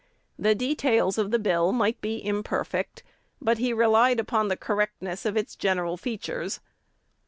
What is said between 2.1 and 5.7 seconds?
imperfect; but he relied upon the correctness of its